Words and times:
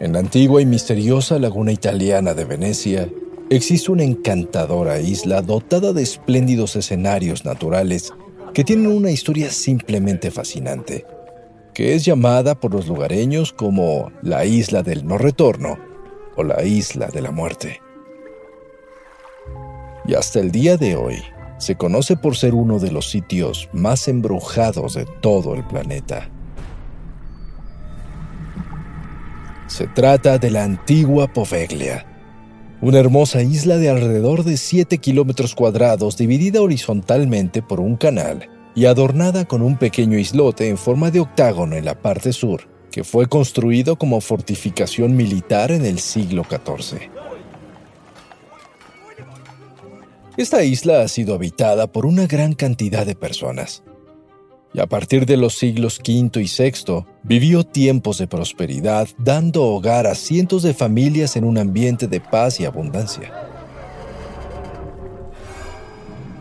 En 0.00 0.12
la 0.12 0.20
antigua 0.20 0.62
y 0.62 0.66
misteriosa 0.66 1.40
laguna 1.40 1.72
italiana 1.72 2.32
de 2.32 2.44
Venecia, 2.44 3.08
existe 3.50 3.90
una 3.90 4.04
encantadora 4.04 5.00
isla 5.00 5.42
dotada 5.42 5.92
de 5.92 6.02
espléndidos 6.02 6.76
escenarios 6.76 7.44
naturales 7.44 8.12
que 8.54 8.62
tienen 8.62 8.86
una 8.86 9.10
historia 9.10 9.50
simplemente 9.50 10.30
fascinante, 10.30 11.04
que 11.74 11.94
es 11.94 12.04
llamada 12.04 12.54
por 12.60 12.74
los 12.74 12.86
lugareños 12.86 13.52
como 13.52 14.12
la 14.22 14.44
isla 14.44 14.84
del 14.84 15.04
no 15.04 15.18
retorno 15.18 15.78
o 16.36 16.44
la 16.44 16.62
isla 16.62 17.08
de 17.08 17.20
la 17.20 17.32
muerte. 17.32 17.80
Y 20.06 20.14
hasta 20.14 20.38
el 20.38 20.52
día 20.52 20.76
de 20.76 20.94
hoy 20.94 21.16
se 21.58 21.74
conoce 21.74 22.16
por 22.16 22.36
ser 22.36 22.54
uno 22.54 22.78
de 22.78 22.92
los 22.92 23.10
sitios 23.10 23.68
más 23.72 24.06
embrujados 24.06 24.94
de 24.94 25.06
todo 25.20 25.54
el 25.54 25.66
planeta. 25.66 26.30
Se 29.68 29.86
trata 29.86 30.38
de 30.38 30.50
la 30.50 30.64
antigua 30.64 31.30
Poveglia, 31.30 32.06
una 32.80 32.98
hermosa 32.98 33.42
isla 33.42 33.76
de 33.76 33.90
alrededor 33.90 34.42
de 34.42 34.56
7 34.56 34.96
kilómetros 34.96 35.54
cuadrados 35.54 36.16
dividida 36.16 36.62
horizontalmente 36.62 37.60
por 37.60 37.78
un 37.78 37.96
canal 37.96 38.48
y 38.74 38.86
adornada 38.86 39.44
con 39.44 39.60
un 39.60 39.76
pequeño 39.76 40.18
islote 40.18 40.68
en 40.68 40.78
forma 40.78 41.10
de 41.10 41.20
octágono 41.20 41.76
en 41.76 41.84
la 41.84 42.00
parte 42.00 42.32
sur, 42.32 42.62
que 42.90 43.04
fue 43.04 43.26
construido 43.26 43.96
como 43.96 44.22
fortificación 44.22 45.14
militar 45.14 45.70
en 45.70 45.84
el 45.84 45.98
siglo 45.98 46.46
XIV. 46.48 47.10
Esta 50.38 50.64
isla 50.64 51.02
ha 51.02 51.08
sido 51.08 51.34
habitada 51.34 51.88
por 51.88 52.06
una 52.06 52.26
gran 52.26 52.54
cantidad 52.54 53.04
de 53.04 53.16
personas, 53.16 53.82
y 54.74 54.80
a 54.80 54.86
partir 54.86 55.24
de 55.24 55.36
los 55.36 55.56
siglos 55.56 55.98
V 55.98 56.42
y 56.42 56.46
VI 56.46 57.04
vivió 57.22 57.64
tiempos 57.64 58.18
de 58.18 58.26
prosperidad 58.26 59.08
dando 59.18 59.64
hogar 59.64 60.06
a 60.06 60.14
cientos 60.14 60.62
de 60.62 60.74
familias 60.74 61.36
en 61.36 61.44
un 61.44 61.58
ambiente 61.58 62.06
de 62.06 62.20
paz 62.20 62.60
y 62.60 62.64
abundancia. 62.64 63.32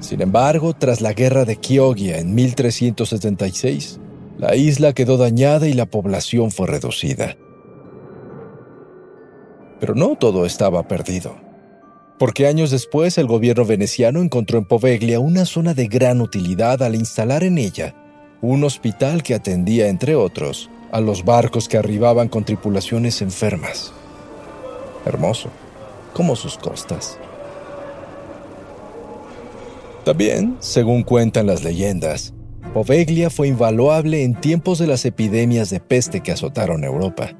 Sin 0.00 0.20
embargo, 0.22 0.74
tras 0.74 1.00
la 1.00 1.12
guerra 1.12 1.44
de 1.44 1.58
Chioggia 1.58 2.18
en 2.18 2.34
1376, 2.34 4.00
la 4.38 4.54
isla 4.54 4.92
quedó 4.92 5.16
dañada 5.16 5.66
y 5.66 5.72
la 5.72 5.86
población 5.86 6.50
fue 6.50 6.66
reducida. 6.66 7.36
Pero 9.80 9.94
no 9.94 10.16
todo 10.16 10.46
estaba 10.46 10.86
perdido, 10.86 11.36
porque 12.18 12.46
años 12.46 12.70
después 12.70 13.18
el 13.18 13.26
gobierno 13.26 13.64
veneciano 13.64 14.20
encontró 14.20 14.58
en 14.58 14.66
Poveglia 14.66 15.20
una 15.20 15.44
zona 15.44 15.74
de 15.74 15.86
gran 15.86 16.20
utilidad 16.20 16.82
al 16.82 16.94
instalar 16.94 17.42
en 17.42 17.58
ella 17.58 17.94
un 18.40 18.64
hospital 18.64 19.22
que 19.22 19.34
atendía, 19.34 19.88
entre 19.88 20.14
otros, 20.14 20.70
a 20.92 21.00
los 21.00 21.24
barcos 21.24 21.68
que 21.68 21.78
arribaban 21.78 22.28
con 22.28 22.44
tripulaciones 22.44 23.22
enfermas. 23.22 23.92
Hermoso, 25.04 25.50
como 26.12 26.36
sus 26.36 26.58
costas. 26.58 27.18
También, 30.04 30.56
según 30.60 31.02
cuentan 31.02 31.46
las 31.46 31.64
leyendas, 31.64 32.32
Poveglia 32.72 33.30
fue 33.30 33.48
invaluable 33.48 34.22
en 34.22 34.34
tiempos 34.34 34.78
de 34.78 34.86
las 34.86 35.04
epidemias 35.04 35.70
de 35.70 35.80
peste 35.80 36.20
que 36.20 36.32
azotaron 36.32 36.84
Europa, 36.84 37.32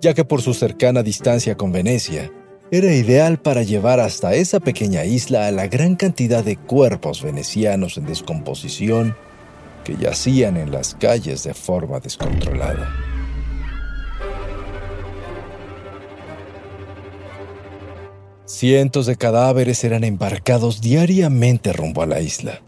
ya 0.00 0.14
que 0.14 0.24
por 0.24 0.42
su 0.42 0.54
cercana 0.54 1.02
distancia 1.02 1.56
con 1.56 1.70
Venecia, 1.70 2.32
era 2.70 2.92
ideal 2.92 3.38
para 3.38 3.62
llevar 3.62 4.00
hasta 4.00 4.34
esa 4.34 4.60
pequeña 4.60 5.04
isla 5.04 5.46
a 5.46 5.52
la 5.52 5.68
gran 5.68 5.96
cantidad 5.96 6.44
de 6.44 6.56
cuerpos 6.56 7.22
venecianos 7.22 7.96
en 7.96 8.06
descomposición 8.06 9.16
que 9.88 9.96
yacían 9.96 10.58
en 10.58 10.70
las 10.70 10.94
calles 10.94 11.44
de 11.44 11.54
forma 11.54 11.98
descontrolada. 11.98 12.94
Cientos 18.44 19.06
de 19.06 19.16
cadáveres 19.16 19.82
eran 19.84 20.04
embarcados 20.04 20.82
diariamente 20.82 21.72
rumbo 21.72 22.02
a 22.02 22.06
la 22.06 22.20
isla, 22.20 22.60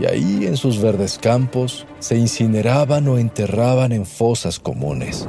y 0.00 0.06
ahí 0.06 0.46
en 0.46 0.56
sus 0.56 0.80
verdes 0.80 1.18
campos 1.18 1.86
se 1.98 2.16
incineraban 2.16 3.06
o 3.08 3.18
enterraban 3.18 3.92
en 3.92 4.06
fosas 4.06 4.58
comunes. 4.58 5.28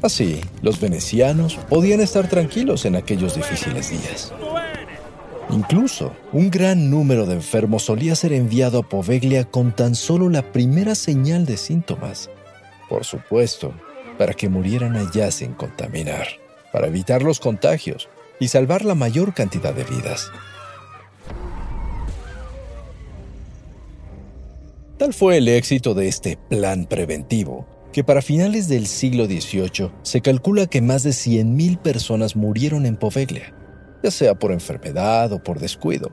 Así, 0.00 0.40
los 0.62 0.78
venecianos 0.78 1.56
podían 1.68 1.98
estar 1.98 2.28
tranquilos 2.28 2.84
en 2.84 2.94
aquellos 2.94 3.34
difíciles 3.34 3.90
días. 3.90 4.32
Incluso, 5.50 6.14
un 6.32 6.50
gran 6.50 6.90
número 6.90 7.24
de 7.24 7.34
enfermos 7.34 7.84
solía 7.84 8.14
ser 8.14 8.34
enviado 8.34 8.80
a 8.80 8.88
Poveglia 8.88 9.44
con 9.44 9.74
tan 9.74 9.94
solo 9.94 10.28
la 10.28 10.52
primera 10.52 10.94
señal 10.94 11.46
de 11.46 11.56
síntomas. 11.56 12.28
Por 12.88 13.04
supuesto, 13.04 13.72
para 14.18 14.34
que 14.34 14.50
murieran 14.50 14.96
allá 14.96 15.30
sin 15.30 15.54
contaminar, 15.54 16.26
para 16.70 16.88
evitar 16.88 17.22
los 17.22 17.40
contagios 17.40 18.10
y 18.38 18.48
salvar 18.48 18.84
la 18.84 18.94
mayor 18.94 19.32
cantidad 19.32 19.72
de 19.72 19.84
vidas. 19.84 20.30
Tal 24.98 25.14
fue 25.14 25.38
el 25.38 25.48
éxito 25.48 25.94
de 25.94 26.08
este 26.08 26.36
plan 26.36 26.84
preventivo, 26.84 27.66
que 27.92 28.04
para 28.04 28.20
finales 28.20 28.68
del 28.68 28.86
siglo 28.86 29.24
XVIII 29.24 29.92
se 30.02 30.20
calcula 30.20 30.66
que 30.66 30.82
más 30.82 31.04
de 31.04 31.10
100.000 31.10 31.78
personas 31.78 32.36
murieron 32.36 32.84
en 32.84 32.96
Poveglia 32.96 33.54
ya 34.02 34.10
sea 34.10 34.34
por 34.34 34.52
enfermedad 34.52 35.32
o 35.32 35.42
por 35.42 35.58
descuido. 35.58 36.12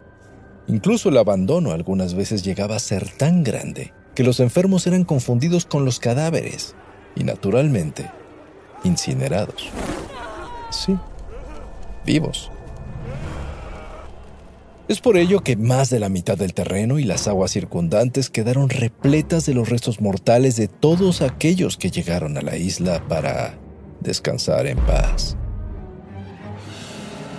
Incluso 0.67 1.09
el 1.09 1.17
abandono 1.17 1.71
algunas 1.71 2.15
veces 2.15 2.43
llegaba 2.43 2.75
a 2.75 2.79
ser 2.79 3.09
tan 3.09 3.43
grande 3.43 3.93
que 4.15 4.23
los 4.23 4.39
enfermos 4.39 4.87
eran 4.87 5.03
confundidos 5.03 5.65
con 5.65 5.85
los 5.85 5.99
cadáveres 5.99 6.75
y, 7.15 7.23
naturalmente, 7.23 8.09
incinerados. 8.83 9.69
Sí, 10.71 10.97
vivos. 12.05 12.51
Es 14.87 15.01
por 15.01 15.17
ello 15.17 15.41
que 15.41 15.55
más 15.55 15.89
de 15.89 15.99
la 15.99 16.09
mitad 16.09 16.37
del 16.37 16.53
terreno 16.53 16.99
y 16.99 17.03
las 17.03 17.27
aguas 17.27 17.51
circundantes 17.51 18.29
quedaron 18.29 18.69
repletas 18.69 19.45
de 19.45 19.55
los 19.55 19.69
restos 19.69 19.99
mortales 19.99 20.55
de 20.55 20.67
todos 20.67 21.21
aquellos 21.21 21.77
que 21.77 21.89
llegaron 21.89 22.37
a 22.37 22.41
la 22.41 22.55
isla 22.55 23.05
para 23.07 23.57
descansar 24.01 24.67
en 24.67 24.77
paz 24.77 25.37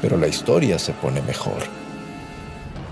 pero 0.00 0.16
la 0.16 0.28
historia 0.28 0.78
se 0.78 0.92
pone 0.92 1.22
mejor. 1.22 1.62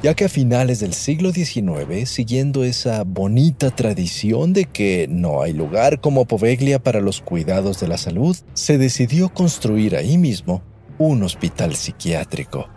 Ya 0.02 0.12
que 0.12 0.26
a 0.26 0.28
finales 0.28 0.80
del 0.80 0.92
siglo 0.92 1.32
XIX, 1.32 2.06
siguiendo 2.06 2.62
esa 2.62 3.04
bonita 3.04 3.70
tradición 3.70 4.52
de 4.52 4.66
que 4.66 5.06
no 5.08 5.40
hay 5.40 5.54
lugar 5.54 6.00
como 6.00 6.26
Poveglia 6.26 6.78
para 6.78 7.00
los 7.00 7.22
cuidados 7.22 7.80
de 7.80 7.88
la 7.88 7.96
salud, 7.96 8.36
se 8.52 8.76
decidió 8.76 9.30
construir 9.30 9.96
ahí 9.96 10.18
mismo 10.18 10.62
un 10.98 11.22
hospital 11.22 11.74
psiquiátrico, 11.74 12.68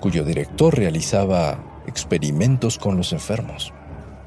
cuyo 0.00 0.24
director 0.24 0.76
realizaba 0.78 1.82
experimentos 1.88 2.78
con 2.78 2.96
los 2.96 3.12
enfermos, 3.12 3.74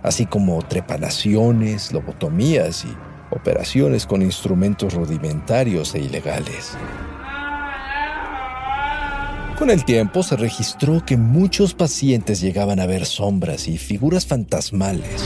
así 0.03 0.25
como 0.25 0.61
trepanaciones, 0.61 1.93
lobotomías 1.93 2.83
y 2.83 2.89
operaciones 3.33 4.05
con 4.05 4.21
instrumentos 4.21 4.93
rudimentarios 4.93 5.95
e 5.95 5.99
ilegales. 5.99 6.77
Con 9.57 9.69
el 9.69 9.85
tiempo 9.85 10.21
se 10.21 10.35
registró 10.35 11.05
que 11.05 11.15
muchos 11.15 11.73
pacientes 11.73 12.41
llegaban 12.41 12.81
a 12.81 12.85
ver 12.85 13.05
sombras 13.05 13.69
y 13.69 13.77
figuras 13.77 14.25
fantasmales, 14.25 15.23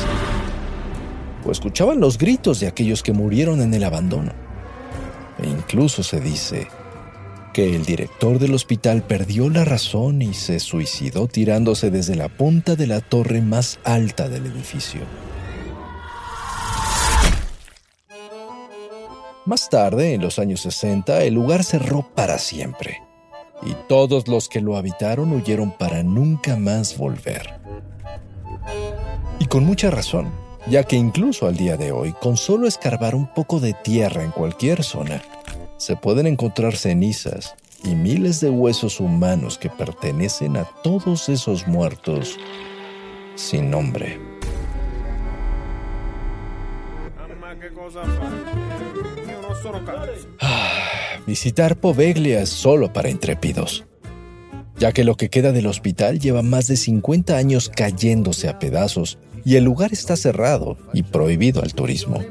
o 1.44 1.52
escuchaban 1.52 2.00
los 2.00 2.20
gritos 2.20 2.60
de 2.60 2.68
aquellos 2.68 3.02
que 3.02 3.12
murieron 3.12 3.60
en 3.60 3.74
el 3.74 3.84
abandono. 3.84 4.32
E 5.42 5.48
incluso 5.48 6.04
se 6.04 6.22
dice 6.22 6.68
que 7.54 7.76
el 7.76 7.84
director 7.86 8.38
del 8.38 8.54
hospital 8.54 9.02
perdió 9.02 9.50
la 9.50 9.66
razón 9.66 10.22
y 10.22 10.36
se 10.36 10.60
suicidó 10.60 11.28
tirándose 11.28 11.90
desde 11.90 12.16
la 12.16 12.30
punta 12.30 12.76
de 12.76 12.86
la 12.86 13.02
torre 13.02 13.42
más 13.42 13.80
alta 13.84 14.30
del 14.30 14.46
edificio. 14.46 15.02
Más 19.48 19.70
tarde, 19.70 20.14
en 20.14 20.22
los 20.22 20.38
años 20.38 20.62
60, 20.62 21.24
el 21.24 21.34
lugar 21.34 21.64
cerró 21.64 22.08
para 22.14 22.38
siempre 22.38 23.09
y 23.62 23.74
todos 23.88 24.28
los 24.28 24.50
que 24.50 24.62
lo 24.62 24.78
habitaron 24.78 25.32
huyeron 25.34 25.72
para 25.72 26.04
nunca 26.04 26.56
más 26.56 26.98
volver. 26.98 27.60
Y 29.40 29.46
con 29.46 29.64
mucha 29.64 29.90
razón, 29.90 30.32
ya 30.68 30.84
que 30.84 30.96
incluso 30.96 31.48
al 31.48 31.56
día 31.56 31.78
de 31.78 31.92
hoy, 31.92 32.14
con 32.14 32.38
solo 32.38 32.68
escarbar 32.68 33.16
un 33.16 33.28
poco 33.34 33.60
de 33.60 33.74
tierra 33.74 34.24
en 34.24 34.32
cualquier 34.32 34.84
zona, 34.84 35.22
se 35.78 35.96
pueden 35.96 36.28
encontrar 36.28 36.76
cenizas 36.76 37.56
y 37.84 37.96
miles 37.96 38.42
de 38.42 38.50
huesos 38.50 39.00
humanos 39.00 39.58
que 39.58 39.70
pertenecen 39.70 40.58
a 40.58 40.66
todos 40.84 41.30
esos 41.30 41.68
muertos 41.68 42.38
sin 43.36 43.72
nombre. 43.72 44.20
Ah, 50.42 50.69
visitar 51.26 51.80
Poveglia 51.80 52.42
es 52.42 52.50
solo 52.50 52.92
para 52.94 53.10
intrépidos, 53.10 53.86
ya 54.78 54.92
que 54.92 55.04
lo 55.04 55.16
que 55.16 55.30
queda 55.30 55.52
del 55.52 55.68
hospital 55.68 56.20
lleva 56.20 56.42
más 56.42 56.68
de 56.68 56.78
50 56.78 57.38
años 57.38 57.70
cayéndose 57.70 58.48
a 58.48 58.60
pedazos 58.60 59.18
y 59.46 59.56
el 59.56 59.64
lugar 59.64 59.94
está 59.94 60.16
cerrado 60.16 60.78
y 60.94 61.04
prohibido 61.04 61.62
al 61.62 61.74
turismo. 61.74 62.24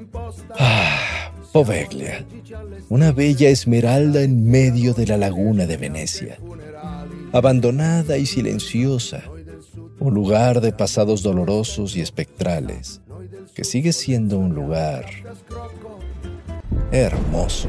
Ah, 0.58 1.32
Poveglia, 1.52 2.26
una 2.88 3.12
bella 3.12 3.48
esmeralda 3.48 4.22
en 4.22 4.48
medio 4.50 4.94
de 4.94 5.06
la 5.06 5.16
laguna 5.16 5.66
de 5.66 5.76
Venecia, 5.76 6.38
abandonada 7.32 8.18
y 8.18 8.26
silenciosa, 8.26 9.24
un 9.98 10.14
lugar 10.14 10.60
de 10.60 10.72
pasados 10.72 11.22
dolorosos 11.22 11.96
y 11.96 12.00
espectrales, 12.00 13.00
que 13.54 13.64
sigue 13.64 13.92
siendo 13.92 14.38
un 14.38 14.54
lugar 14.54 15.06
hermoso. 16.92 17.68